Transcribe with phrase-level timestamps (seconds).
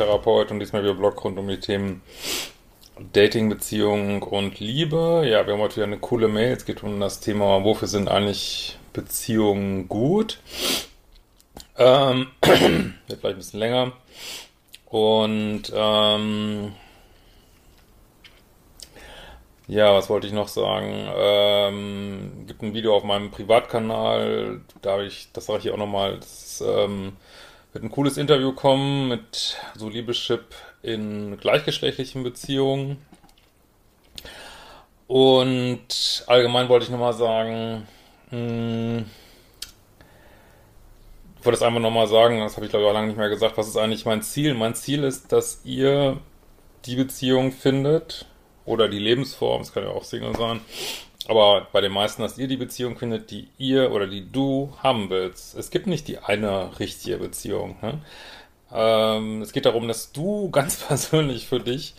[0.00, 2.00] Paartherapeut und diesmal wieder Blog rund um die Themen
[3.12, 5.24] Dating, Beziehung und Liebe.
[5.26, 6.52] Ja, wir haben heute wieder eine coole Mail.
[6.52, 10.38] Es geht um das Thema, wofür sind eigentlich Beziehungen gut?
[11.76, 13.92] Ähm, wird vielleicht ein bisschen länger.
[14.86, 16.72] Und ähm,
[19.68, 21.10] ja, was wollte ich noch sagen?
[21.14, 26.16] Ähm, gibt ein Video auf meinem Privatkanal, da habe ich, das sage ich auch nochmal,
[26.16, 27.18] das ähm,
[27.72, 32.98] wird ein cooles Interview kommen mit so Liebeschip in gleichgeschlechtlichen Beziehungen.
[35.06, 37.86] Und allgemein wollte ich nochmal sagen,
[38.30, 39.04] mh, hm,
[41.38, 43.30] ich wollte es einfach nochmal sagen, das habe ich glaube ich auch lange nicht mehr
[43.30, 44.54] gesagt, was ist eigentlich mein Ziel?
[44.54, 46.18] Mein Ziel ist, dass ihr
[46.84, 48.26] die Beziehung findet,
[48.70, 50.60] oder die Lebensform, es kann ja auch Single sein,
[51.28, 55.10] aber bei den meisten, dass ihr die Beziehung findet, die ihr oder die du haben
[55.10, 55.54] willst.
[55.56, 57.76] Es gibt nicht die eine richtige Beziehung.
[57.82, 58.00] Ne?
[58.72, 61.94] Ähm, es geht darum, dass du ganz persönlich für dich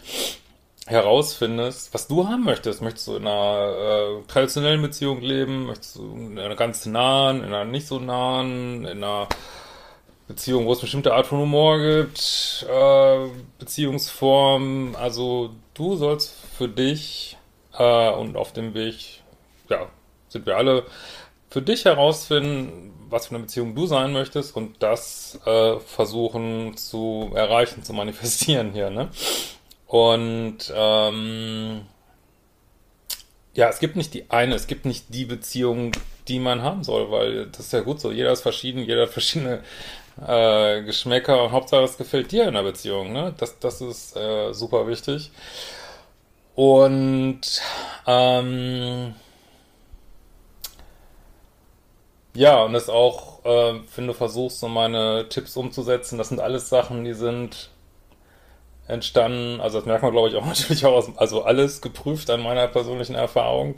[0.87, 2.81] herausfindest, was du haben möchtest.
[2.81, 5.67] Möchtest du in einer äh, traditionellen Beziehung leben?
[5.67, 9.27] Möchtest du in einer ganz nahen, in einer nicht so nahen, in einer
[10.27, 13.27] Beziehung, wo es bestimmte Art von Humor gibt, äh,
[13.59, 14.95] Beziehungsformen.
[14.95, 17.37] Also du sollst für dich
[17.81, 19.21] äh, und auf dem Weg,
[19.69, 19.87] ja,
[20.29, 20.85] sind wir alle,
[21.49, 27.31] für dich herausfinden, was für eine Beziehung du sein möchtest und das äh, versuchen zu
[27.35, 29.09] erreichen, zu manifestieren hier, ne?
[29.87, 31.81] Und ähm,
[33.53, 35.91] ja, es gibt nicht die eine, es gibt nicht die Beziehung,
[36.29, 38.11] die man haben soll, weil das ist ja gut so.
[38.11, 39.61] Jeder ist verschieden, jeder hat verschiedene
[40.25, 43.33] äh, Geschmäcker und Hauptsache es gefällt dir in der Beziehung, ne?
[43.37, 45.31] Das, das ist äh, super wichtig.
[46.55, 47.41] Und
[48.07, 49.15] ähm,
[52.33, 56.69] ja, und das auch, äh, wenn du versuchst, so meine Tipps umzusetzen, das sind alles
[56.69, 57.69] Sachen, die sind
[58.87, 62.41] entstanden, also das merkt man, glaube ich, auch natürlich auch aus, also alles geprüft an
[62.41, 63.77] meiner persönlichen Erfahrung.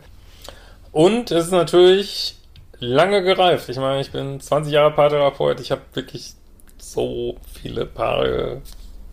[0.91, 2.37] Und es ist natürlich
[2.79, 3.69] lange gereift.
[3.69, 6.33] Ich meine, ich bin 20 Jahre Paartherapeut, ich habe wirklich
[6.77, 8.61] so viele Paare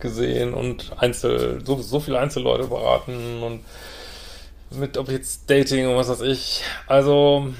[0.01, 3.61] gesehen und Einzel, so, so viele Einzelleute beraten und
[4.71, 6.63] mit, ob jetzt Dating und was weiß ich.
[6.87, 7.53] Also,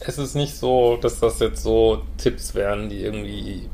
[0.00, 3.68] es ist nicht so, dass das jetzt so Tipps wären, die irgendwie,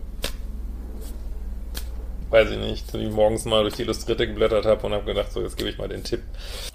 [2.30, 5.32] weiß ich nicht, wie ich morgens mal durch die Illustrierte geblättert habe und habe gedacht,
[5.32, 6.22] so, jetzt gebe ich mal den Tipp.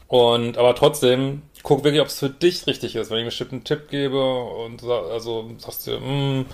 [0.07, 3.11] Und, aber trotzdem, guck wirklich, ob es für dich richtig ist.
[3.11, 6.45] Wenn ich einen Tipp gebe und also sagst du, mh, hm,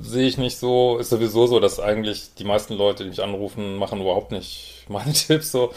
[0.00, 0.98] sehe ich nicht so.
[0.98, 5.12] Ist sowieso so, dass eigentlich die meisten Leute, die mich anrufen, machen überhaupt nicht meine
[5.12, 5.72] Tipps so.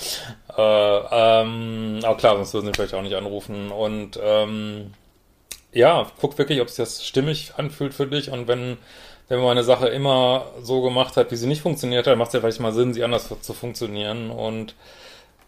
[0.55, 3.71] Äh, ähm, aber klar, sonst würden sie vielleicht auch nicht anrufen.
[3.71, 4.93] Und ähm,
[5.73, 8.31] ja, guck wirklich, ob es das stimmig anfühlt für dich.
[8.31, 8.77] Und wenn,
[9.27, 12.33] wenn man eine Sache immer so gemacht hat, wie sie nicht funktioniert hat, macht es
[12.33, 14.75] ja vielleicht mal Sinn, sie anders zu funktionieren und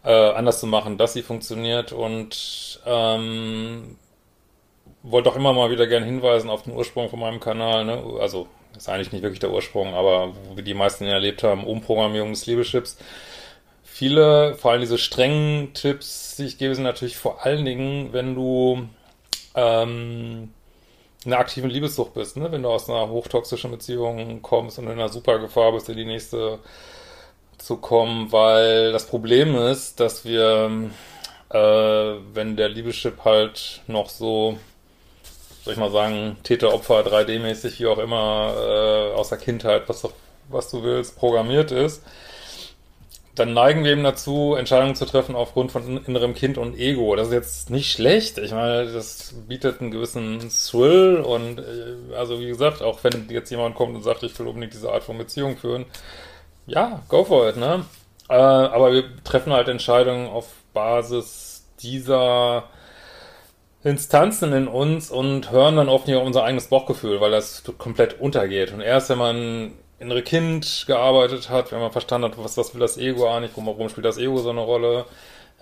[0.04, 1.92] äh, anders zu machen, dass sie funktioniert.
[1.92, 3.98] Und ähm,
[5.04, 7.86] wollte auch immer mal wieder gerne hinweisen auf den Ursprung von meinem Kanal.
[7.86, 8.04] Ne?
[8.20, 8.48] Also
[8.78, 12.46] ist eigentlich nicht wirklich der Ursprung, aber wie die meisten ihn erlebt haben, Umprogrammierung des
[12.46, 12.98] Liebeschips.
[13.84, 18.36] Viele, vor allem diese strengen Tipps, die ich gebe, sind natürlich vor allen Dingen, wenn
[18.36, 18.88] du
[19.56, 20.54] ähm,
[21.26, 22.52] in einer aktiven Liebessucht bist, ne?
[22.52, 26.06] wenn du aus einer hochtoxischen Beziehung kommst und in einer super Gefahr bist, in die
[26.06, 26.60] nächste
[27.58, 30.90] zu kommen, weil das Problem ist, dass wir,
[31.50, 34.58] äh, wenn der Liebeschip halt noch so
[35.64, 40.08] soll ich mal sagen, Täter-Opfer 3D-mäßig, wie auch immer, äh, aus der Kindheit, was,
[40.50, 42.04] was du willst, programmiert ist,
[43.40, 47.16] dann neigen wir eben dazu, Entscheidungen zu treffen aufgrund von innerem Kind und Ego.
[47.16, 48.38] Das ist jetzt nicht schlecht.
[48.38, 53.50] Ich meine, das bietet einen gewissen Thrill und äh, also wie gesagt, auch wenn jetzt
[53.50, 55.86] jemand kommt und sagt, ich will unbedingt diese Art von Beziehung führen,
[56.68, 57.86] ja, go for it, ne?
[58.30, 62.66] Äh, aber wir treffen halt Entscheidungen auf Basis dieser
[63.84, 68.20] Instanzen in uns und hören dann oft nicht auf unser eigenes Bauchgefühl, weil das komplett
[68.20, 68.74] untergeht.
[68.74, 72.82] Und erst wenn man innere Kind gearbeitet hat, wenn man verstanden hat, was, was will
[72.82, 75.06] das Ego eigentlich, warum spielt das Ego so eine Rolle,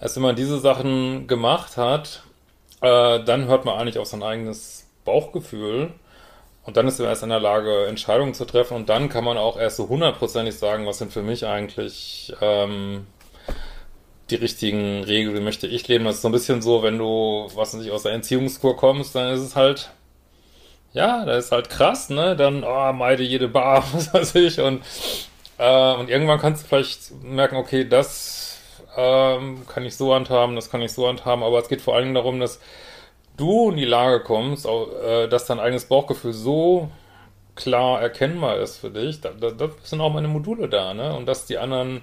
[0.01, 2.23] erst wenn man diese Sachen gemacht hat,
[2.81, 5.91] äh, dann hört man eigentlich auf sein eigenes Bauchgefühl
[6.65, 9.37] und dann ist man erst in der Lage, Entscheidungen zu treffen und dann kann man
[9.37, 13.07] auch erst so hundertprozentig sagen, was sind für mich eigentlich ähm,
[14.29, 16.05] die richtigen Regeln, möchte ich leben.
[16.05, 19.33] Das ist so ein bisschen so, wenn du, was nicht, aus der Entziehungskur kommst, dann
[19.33, 19.91] ist es halt,
[20.93, 22.35] ja, da ist halt krass, ne?
[22.35, 24.59] Dann, oh, meide jede Bar, was weiß ich.
[24.59, 24.83] Und,
[25.57, 28.59] äh, und irgendwann kannst du vielleicht merken, okay, das
[28.97, 32.15] ähm, kann ich so handhaben, das kann ich so handhaben, aber es geht vor Dingen
[32.15, 32.59] darum, dass
[33.37, 36.89] du in die Lage kommst, äh, dass dein eigenes Bauchgefühl so
[37.55, 41.15] klar erkennbar ist für dich, da, da, da sind auch meine Module da, ne?
[41.15, 42.01] Und dass die anderen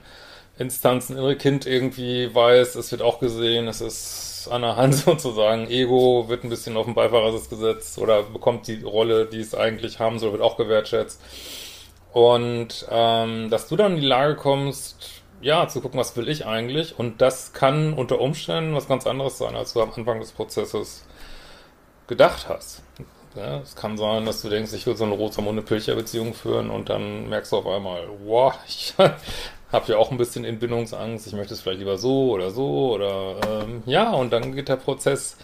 [0.58, 5.68] Instanzen, innere Kind irgendwie weiß, es wird auch gesehen, es ist an der Hand sozusagen,
[5.68, 9.98] Ego wird ein bisschen auf den Beifahrersitz gesetzt oder bekommt die Rolle, die es eigentlich
[9.98, 11.20] haben soll, wird auch gewertschätzt.
[12.12, 16.46] Und ähm, dass du dann in die Lage kommst, ja, zu gucken, was will ich
[16.46, 16.98] eigentlich?
[16.98, 21.04] Und das kann unter Umständen was ganz anderes sein, als du am Anfang des Prozesses
[22.06, 22.82] gedacht hast.
[23.34, 26.88] Ja, es kann sein, dass du denkst, ich will so eine Rosamunde Pilcher-Beziehung führen und
[26.88, 28.94] dann merkst du auf einmal, wow, ich
[29.74, 33.36] habe ja auch ein bisschen Entbindungsangst, ich möchte es vielleicht lieber so oder so oder
[33.46, 35.36] ähm, ja, und dann geht der Prozess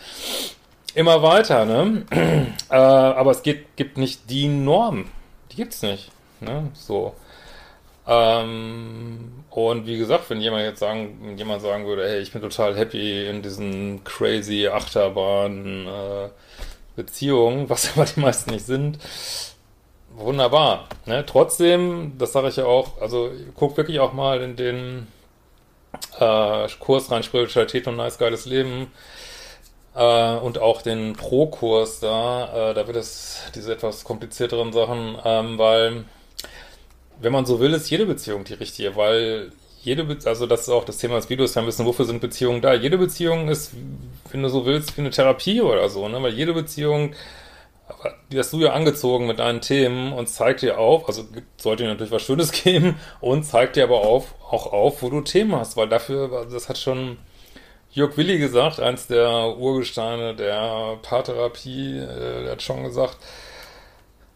[0.94, 2.06] immer weiter, ne?
[2.70, 5.10] äh, aber es geht, gibt nicht die Norm.
[5.52, 6.10] Die gibt's nicht.
[6.40, 6.68] Ne?
[6.74, 7.14] So.
[8.06, 12.76] Ähm, und wie gesagt, wenn jemand jetzt sagen, jemand sagen würde, hey, ich bin total
[12.76, 16.28] happy in diesen crazy Achterbahn äh,
[16.96, 18.98] Beziehungen, was aber die meisten nicht sind,
[20.20, 20.88] wunderbar.
[21.06, 21.24] Ne?
[21.26, 25.06] Trotzdem, das sage ich ja auch, also guck wirklich auch mal in den
[26.18, 28.90] äh, Kurs rein Spiritualität und nice geiles Leben
[29.94, 35.58] äh, und auch den Pro-Kurs da, äh, da wird es diese etwas komplizierteren Sachen, ähm,
[35.58, 36.04] weil
[37.20, 39.52] wenn man so will, ist jede Beziehung die richtige, weil
[39.82, 42.20] jede Be also das ist auch das Thema des Videos, ja ein bisschen, wofür sind
[42.20, 42.74] Beziehungen da?
[42.74, 43.72] Jede Beziehung ist,
[44.30, 46.22] wenn du so willst, wie eine Therapie oder so, ne?
[46.22, 47.14] Weil jede Beziehung,
[48.30, 51.24] die hast du ja angezogen mit deinen Themen und zeigt dir auf, also
[51.56, 55.20] sollte dir natürlich was Schönes geben und zeigt dir aber auf, auch auf, wo du
[55.20, 57.18] Themen hast, weil dafür, das hat schon
[57.92, 63.16] Jörg Willi gesagt, eins der Urgesteine der Paartherapie, äh, der hat schon gesagt,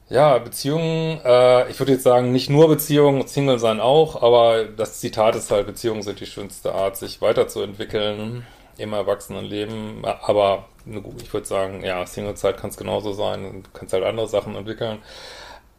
[0.09, 5.01] ja, Beziehungen, äh, ich würde jetzt sagen, nicht nur Beziehungen, Single sein auch, aber das
[5.01, 8.45] Zitat ist halt, Beziehungen sind die schönste Art, sich weiterzuentwickeln
[8.79, 10.05] im Erwachsenenleben.
[10.05, 14.55] Aber ich würde sagen, ja, Singlezeit kann es genauso sein, du kannst halt andere Sachen
[14.57, 14.99] entwickeln.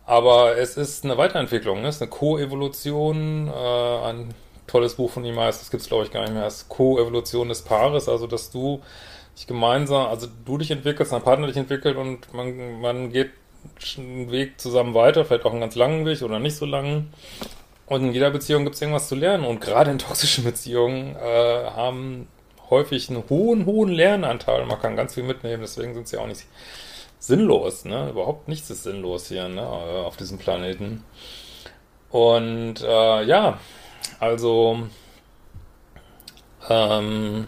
[0.06, 1.88] Aber es ist eine Weiterentwicklung, ne?
[1.88, 4.34] es ist eine Co-Evolution, äh, ein
[4.68, 7.50] tolles Buch von ihm heißt, das gibt es glaube ich gar nicht mehr, ist Co-Evolution
[7.50, 8.82] des Paares, also dass du
[9.36, 13.32] dich gemeinsam, also du dich entwickelst, dein Partner dich entwickelt und man, man geht
[13.98, 17.12] einen Weg zusammen weiter, vielleicht auch einen ganz langen Weg oder nicht so langen.
[17.88, 19.46] Und in jeder Beziehung gibt es irgendwas zu lernen.
[19.46, 22.28] Und gerade in toxischen Beziehungen äh, haben
[22.70, 24.66] häufig einen hohen, hohen Lernanteil.
[24.66, 26.46] Man kann ganz viel mitnehmen, deswegen sind sie auch nicht
[27.20, 27.86] sinnlos.
[27.86, 28.10] Ne?
[28.10, 29.68] Überhaupt nichts ist sinnlos hier ne?
[29.68, 31.04] auf diesem Planeten.
[32.10, 33.60] Und äh, ja,
[34.20, 34.88] also
[36.70, 37.48] ähm,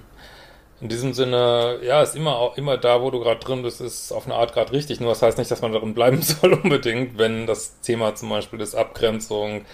[0.79, 4.11] in diesem Sinne, ja, ist immer auch immer da, wo du gerade drin bist, ist
[4.11, 4.99] auf eine Art gerade richtig.
[4.99, 8.61] Nur das heißt nicht, dass man darin bleiben soll unbedingt, wenn das Thema zum Beispiel
[8.61, 9.65] ist Abgrenzung,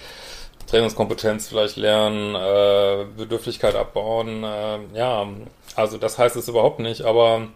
[0.68, 4.44] Trainingskompetenz vielleicht lernen, äh, Bedürftigkeit abbauen.
[4.44, 5.28] Äh, ja,
[5.76, 7.48] also das heißt es überhaupt nicht, aber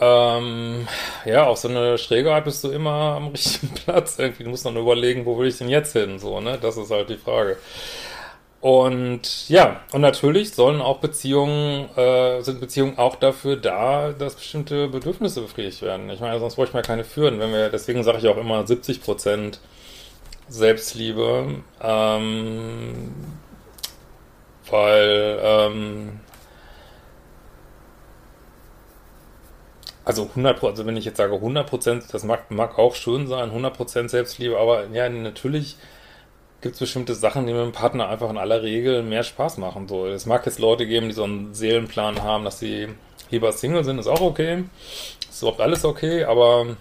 [0.00, 0.88] ähm,
[1.24, 4.18] ja, auf so eine schräge Art bist du immer am richtigen Platz.
[4.18, 6.18] Irgendwie, du musst dann überlegen, wo will ich denn jetzt hin?
[6.18, 6.58] So, ne?
[6.60, 7.56] Das ist halt die Frage.
[8.60, 14.88] Und ja, und natürlich sollen auch Beziehungen, äh, sind Beziehungen auch dafür da, dass bestimmte
[14.88, 16.08] Bedürfnisse befriedigt werden.
[16.08, 17.38] Ich meine, sonst bräuchten wir keine führen.
[17.40, 19.60] Wenn wir, deswegen sage ich auch immer 70 Prozent
[20.48, 23.14] Selbstliebe, ähm,
[24.70, 26.20] weil, ähm,
[30.04, 33.50] also 100 also wenn ich jetzt sage 100 Prozent, das mag, mag auch schön sein,
[33.50, 35.76] 100 Prozent Selbstliebe, aber ja, natürlich
[36.60, 39.86] gibt es bestimmte Sachen, die mit dem Partner einfach in aller Regel mehr Spaß machen.
[39.86, 42.88] So, es mag jetzt Leute geben, die so einen Seelenplan haben, dass sie
[43.30, 44.64] lieber Single sind, ist auch okay.
[45.28, 46.76] Ist überhaupt alles okay, aber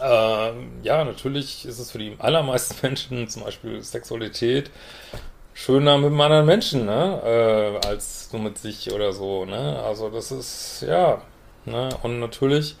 [0.00, 4.70] äh, ja, natürlich ist es für die allermeisten Menschen, zum Beispiel Sexualität,
[5.54, 9.82] schöner mit einem anderen Menschen, ne, äh, als nur mit sich oder so, ne.
[9.84, 11.22] Also das ist, ja,
[11.64, 12.76] ne, und natürlich,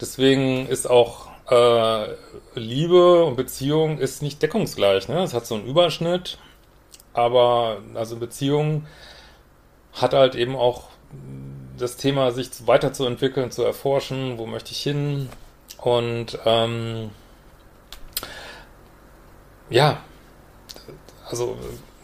[0.00, 2.14] deswegen ist auch äh,
[2.54, 5.08] Liebe und Beziehung ist nicht deckungsgleich.
[5.08, 5.22] Ne?
[5.22, 6.38] Es hat so einen Überschnitt,
[7.12, 8.86] aber also Beziehung
[9.92, 10.84] hat halt eben auch
[11.78, 15.28] das Thema, sich weiterzuentwickeln, zu erforschen, wo möchte ich hin
[15.86, 17.12] und ähm,
[19.70, 19.98] ja,
[21.30, 21.56] also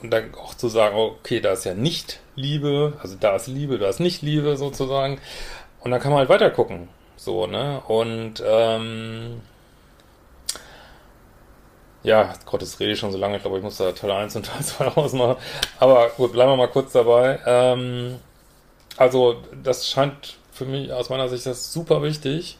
[0.04, 3.88] dann auch zu sagen, okay, da ist ja nicht Liebe, also da ist Liebe, da
[3.88, 5.20] ist nicht Liebe sozusagen
[5.80, 6.90] und dann kann man halt weiter gucken.
[7.16, 7.82] So, ne?
[7.88, 9.40] Und ähm,
[12.04, 14.36] ja, Gott, das rede ich schon so lange, ich glaube, ich muss da Teil 1
[14.36, 15.42] und Teil 2 ausmachen.
[15.80, 17.40] Aber gut, bleiben wir mal kurz dabei.
[17.46, 18.20] Ähm,
[18.96, 22.58] also, das scheint für mich aus meiner Sicht das super wichtig,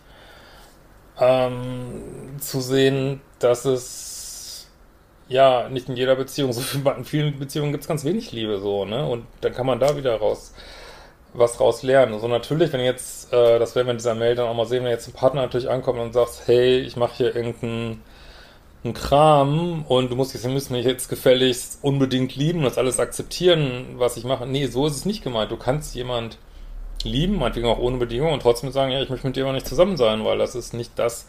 [1.18, 4.68] ähm, zu sehen, dass es
[5.28, 8.58] ja nicht in jeder Beziehung, so viel, in vielen Beziehungen gibt es ganz wenig Liebe
[8.58, 9.06] so, ne?
[9.06, 10.52] Und dann kann man da wieder raus
[11.34, 12.14] was raus lernen.
[12.14, 14.84] Also natürlich, wenn jetzt, äh, das werden wir in dieser Mail dann auch mal sehen,
[14.84, 18.02] wenn jetzt ein Partner natürlich ankommt und sagt, hey, ich mache hier irgendeinen
[18.94, 23.94] Kram und du musst jetzt, müssen mich jetzt gefälligst unbedingt lieben und das alles akzeptieren,
[23.96, 24.46] was ich mache.
[24.46, 25.50] Nee, so ist es nicht gemeint.
[25.50, 26.38] Du kannst jemand
[27.04, 29.66] lieben, meinetwegen auch ohne Bedingung und trotzdem sagen, ja, ich möchte mit dir aber nicht
[29.66, 31.26] zusammen sein, weil das ist nicht das,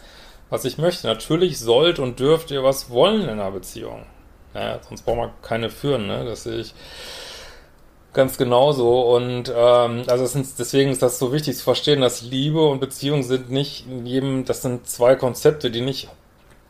[0.49, 1.07] was ich möchte.
[1.07, 4.05] Natürlich sollt und dürft ihr was wollen in einer Beziehung.
[4.53, 6.25] Ja, sonst braucht man keine führen, ne?
[6.25, 6.73] Das sehe ich
[8.13, 9.15] ganz genauso.
[9.15, 13.23] Und ähm, also ist, deswegen ist das so wichtig zu verstehen, dass Liebe und Beziehung
[13.23, 16.09] sind nicht in jedem, das sind zwei Konzepte, die nicht,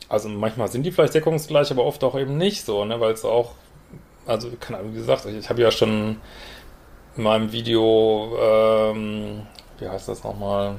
[0.10, 3.00] also manchmal sind die vielleicht deckungsgleich, aber oft auch eben nicht so, ne?
[3.00, 3.52] Weil es auch,
[4.26, 6.18] also wie gesagt, ich habe ja schon
[7.16, 9.42] in meinem Video, ähm,
[9.80, 10.76] wie heißt das nochmal?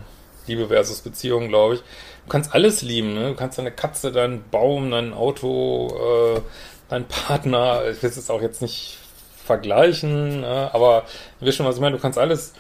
[0.47, 1.81] Liebe versus Beziehung, glaube ich.
[1.81, 3.31] Du kannst alles lieben, ne?
[3.31, 6.41] Du kannst deine Katze, deinen Baum, dein Auto, äh,
[6.89, 8.99] deinen Partner, ich will es auch jetzt nicht
[9.45, 10.71] vergleichen, ne?
[10.73, 11.05] aber
[11.41, 12.55] ihr wisst schon, was ich meine, du kannst alles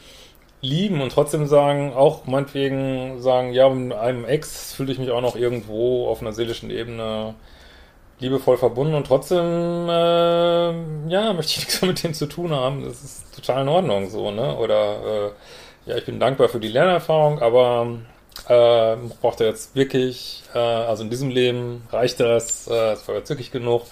[0.60, 5.20] lieben und trotzdem sagen, auch meinetwegen sagen, ja, mit einem Ex fühle ich mich auch
[5.20, 7.34] noch irgendwo auf einer seelischen Ebene
[8.20, 12.84] liebevoll verbunden und trotzdem, äh, ja, möchte ich nichts mit dem zu tun haben.
[12.84, 14.56] Das ist total in Ordnung so, ne?
[14.56, 15.32] Oder,
[15.86, 17.98] äh, ja, ich bin dankbar für die Lernerfahrung, aber
[18.48, 23.16] äh, braucht er jetzt wirklich, äh, also in diesem Leben reicht das, äh, das war
[23.16, 23.82] jetzt wirklich genug,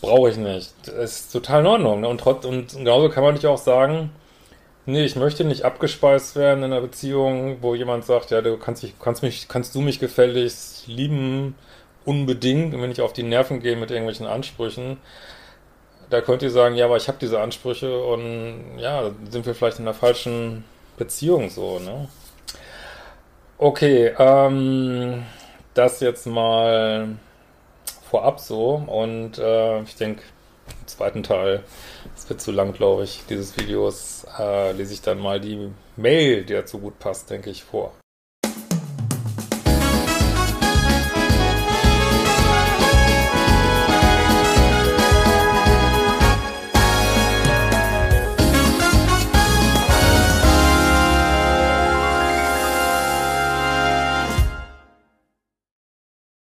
[0.00, 0.72] brauche ich nicht.
[0.86, 2.00] Das ist total in Ordnung.
[2.00, 2.08] Ne?
[2.08, 4.10] Und, trotz, und genauso kann man natürlich auch sagen,
[4.86, 8.82] nee, ich möchte nicht abgespeist werden in einer Beziehung, wo jemand sagt, ja, du kannst
[8.82, 11.54] mich, kannst mich, kannst du mich gefälligst lieben,
[12.10, 14.96] unbedingt, wenn ich auf die Nerven gehe mit irgendwelchen Ansprüchen,
[16.10, 19.78] da könnt ihr sagen, ja, aber ich habe diese Ansprüche und ja, sind wir vielleicht
[19.78, 20.64] in der falschen
[20.96, 22.08] Beziehung so, ne?
[23.58, 25.24] Okay, ähm,
[25.74, 27.16] das jetzt mal
[28.10, 30.22] vorab so und äh, ich denke,
[30.80, 31.62] im zweiten Teil,
[32.16, 36.44] es wird zu lang, glaube ich, dieses Videos, äh, lese ich dann mal die Mail,
[36.44, 37.92] die dazu gut passt, denke ich, vor.